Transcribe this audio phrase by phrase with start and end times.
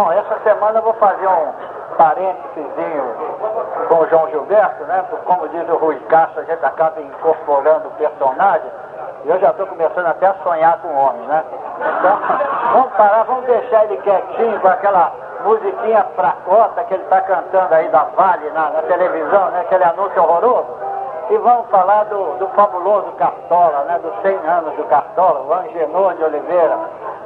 [0.00, 1.52] Bom, essa semana eu vou fazer um
[1.98, 2.64] parênteses
[3.86, 5.04] com o João Gilberto, né?
[5.10, 8.70] Porque, como diz o Rui Castro, a gente acaba incorporando o personagem.
[9.26, 11.44] E eu já estou começando até a sonhar com o homem, né?
[11.98, 12.18] Então,
[12.72, 15.12] vamos parar, vamos deixar ele quietinho com aquela
[15.44, 19.60] musiquinha fracota que ele está cantando aí da Vale na, na, televisão, né?
[19.60, 20.78] Aquele anúncio horroroso.
[21.28, 23.98] E vamos falar do, do fabuloso Cartola, né?
[23.98, 26.78] Dos 100 anos do Cartola, o Angenor de Oliveira,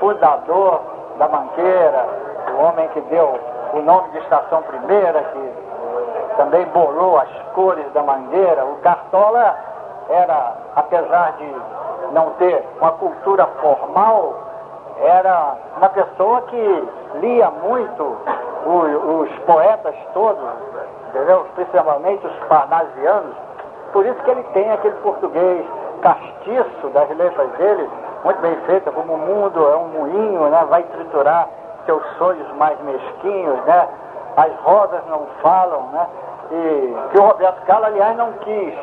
[0.00, 0.80] fundador
[1.16, 2.26] da Manqueira,
[2.56, 3.38] o homem que deu
[3.74, 5.52] o nome de Estação Primeira, que
[6.36, 8.64] também bolou as cores da Mangueira.
[8.64, 9.54] O Cartola
[10.08, 11.56] era, apesar de
[12.12, 14.34] não ter uma cultura formal,
[15.00, 16.88] era uma pessoa que
[17.20, 18.16] lia muito
[18.66, 20.42] os, poetas todos,
[21.08, 21.46] entendeu?
[21.54, 23.34] principalmente os parnasianos.
[23.92, 25.64] Por isso que ele tem aquele português
[26.00, 27.88] castiço das letras dele,
[28.24, 30.66] muito bem feita, como o mundo é um moinho, né?
[30.68, 31.48] vai triturar
[31.86, 33.88] seus sonhos mais mesquinhos, né?
[34.36, 36.06] As rosas não falam, né?
[36.50, 38.74] E que o Roberto Carlos, aliás, não quis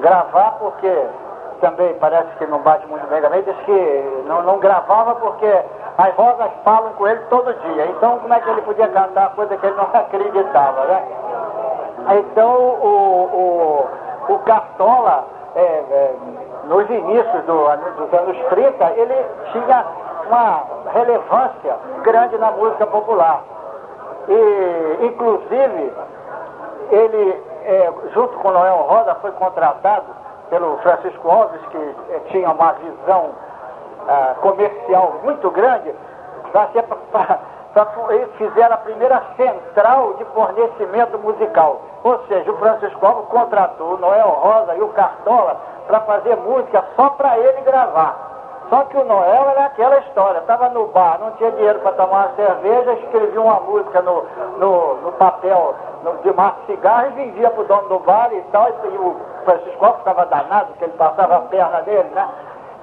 [0.00, 1.06] gravar porque
[1.60, 5.64] também parece que não bate muito bem também, disse que não, não gravava porque
[5.98, 7.86] as rosas falam com ele todo dia.
[7.86, 11.02] Então como é que ele podia cantar coisa que ele não acreditava, né?
[12.18, 13.88] Então o,
[14.28, 15.24] o, o Cartola,
[15.56, 16.14] é, é,
[16.64, 17.64] nos inícios do,
[17.96, 19.84] dos anos 30, ele tinha
[20.28, 20.62] uma
[20.92, 23.42] relevância grande na música popular.
[24.28, 25.92] E, inclusive,
[26.90, 30.06] ele, é, junto com Noel Rosa, foi contratado
[30.50, 33.30] pelo Francisco Alves, que é, tinha uma visão
[34.06, 35.94] é, comercial muito grande,
[36.52, 36.68] para
[38.38, 41.82] fizeram a primeira central de fornecimento musical.
[42.02, 45.56] Ou seja, o Francisco Alves contratou Noel Rosa e o Cartola
[45.86, 48.37] para fazer música só para ele gravar.
[48.68, 52.26] Só que o Noel era aquela história, estava no bar, não tinha dinheiro para tomar
[52.26, 54.24] uma cerveja, escrevia uma música no,
[54.58, 55.74] no, no papel
[56.04, 58.98] no, de maço cigarro e vendia para o dono do bar e tal, e, e
[58.98, 62.28] o Francisco ficava danado, porque ele passava a perna dele, né?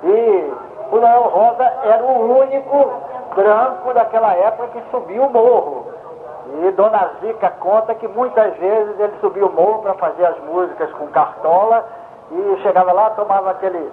[0.04, 0.54] E
[0.92, 2.92] o Noel Rosa era o único
[3.36, 5.86] branco daquela época que subia o morro.
[6.64, 10.92] E Dona Zica conta que muitas vezes ele subia o morro para fazer as músicas
[10.94, 11.86] com cartola
[12.32, 13.92] e chegava lá, tomava aquele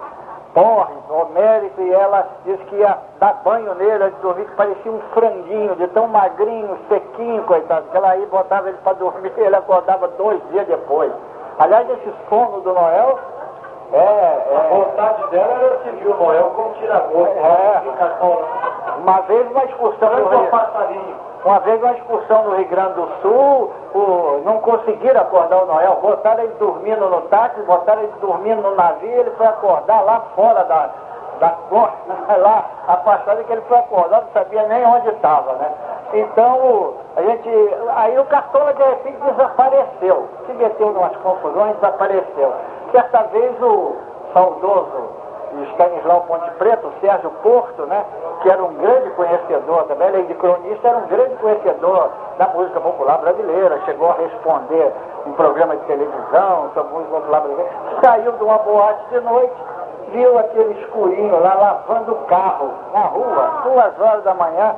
[0.53, 4.99] porre homérico e ela disse que ia dar banho nele, de dormir, que parecia um
[5.13, 9.55] franguinho, de tão magrinho, sequinho, coitado, que ela aí botava ele para dormir e ele
[9.55, 11.11] acordava dois dias depois.
[11.59, 13.19] Aliás, esse sono do Noel
[13.93, 14.57] é, é...
[14.57, 17.27] A vontade dela era seguir o Noel como tirador.
[17.27, 17.81] É.
[18.97, 20.09] Uma vez uma excursão
[20.49, 20.82] passarinho.
[21.45, 25.99] Uma vez uma excursão no Rio Grande do Sul, o, não conseguiram acordar o Noel,
[26.01, 30.63] botaram ele dormindo no táxi, botaram ele dormindo no navio, ele foi acordar lá fora
[30.63, 30.89] da,
[31.39, 31.97] da costa,
[32.39, 35.69] lá afastado, que ele foi acordar, não sabia nem onde estava, né?
[36.13, 37.49] Então, a gente.
[37.95, 42.53] Aí o Cartola de repente desapareceu, se meteu em umas confusões, desapareceu.
[42.91, 43.95] Certa vez o
[44.33, 45.22] saudoso
[45.73, 48.05] Stanislau Ponte Preto, o Sérgio Porto, né,
[48.41, 52.79] que era um grande conhecedor também, além de cronista, era um grande conhecedor da música
[52.79, 54.91] popular brasileira, chegou a responder
[55.25, 57.71] em programa de televisão sobre música popular brasileira,
[58.03, 59.55] saiu de uma boate de noite,
[60.11, 64.75] viu aquele escurinho lá lavando o carro na rua, duas horas da manhã,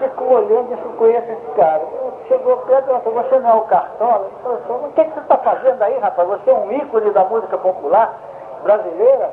[0.00, 1.82] ficou olhando e disse, conheço esse cara.
[2.26, 4.26] Chegou perto e falou, você não é o Cartola?
[4.26, 6.28] Ele falou, o que, que você está fazendo aí, rapaz?
[6.28, 8.14] Você é um ícone da música popular
[8.62, 9.30] brasileira?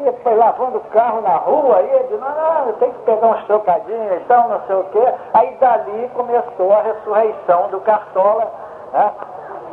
[0.00, 3.44] E foi lavando o carro na rua, e ele disse, não, tem que pegar uns
[3.46, 5.14] trocadinhos, então não sei o quê.
[5.34, 8.50] Aí dali começou a ressurreição do Cartola.
[8.92, 9.12] Né?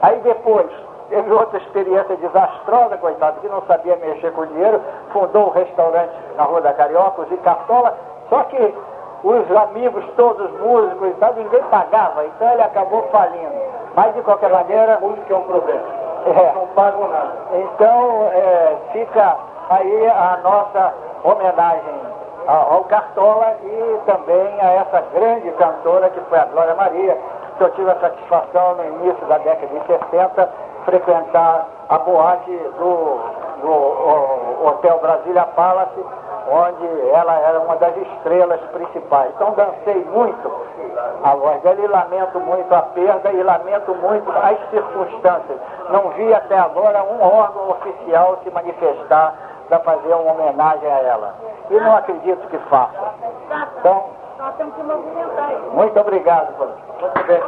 [0.01, 0.67] Aí depois,
[1.09, 4.81] teve outra experiência desastrosa, coitado, que não sabia mexer com dinheiro,
[5.13, 7.95] fundou um restaurante na Rua da Carioca, o Cartola,
[8.29, 8.75] só que
[9.23, 13.53] os amigos todos músicos e tal, ninguém pagava, então ele acabou falindo.
[13.95, 14.99] Mas de qualquer maneira.
[14.99, 16.04] Música é um problema.
[16.25, 17.33] É, não pagam nada.
[17.53, 19.37] Então é, fica
[19.69, 20.93] aí a nossa
[21.23, 22.15] homenagem
[22.47, 27.17] ao Cartola e também a essa grande cantora que foi a Glória Maria,
[27.57, 30.49] que eu tive a satisfação no início da década de 60
[30.85, 33.19] frequentar a boate do,
[33.61, 36.05] do Hotel Brasília Palace
[36.47, 39.31] onde ela era uma das estrelas principais.
[39.35, 40.51] Então dancei muito
[41.23, 45.57] a voz dela e lamento muito a perda e lamento muito as circunstâncias.
[45.89, 49.33] Não vi até agora um órgão oficial se manifestar
[49.69, 51.35] para fazer uma homenagem a ela.
[51.69, 53.13] E não acredito que faça.
[53.79, 54.05] Então,
[55.73, 56.53] muito obrigado.
[56.57, 57.41] Muito bem,